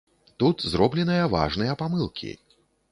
[0.43, 2.37] Тут зробленыя важныя памылкі.